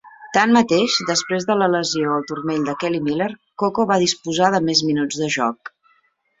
Tanmateix, 0.35 0.95
després 1.09 1.45
de 1.49 1.57
la 1.59 1.67
lesió 1.73 2.15
al 2.15 2.25
turmell 2.33 2.65
de 2.71 2.75
Kelly 2.85 3.03
Miller, 3.11 3.29
Coco 3.65 3.87
va 3.95 4.01
disposar 4.07 4.53
de 4.57 4.65
més 4.71 4.85
minuts 4.91 5.23
de 5.25 5.33
joc. 5.41 5.75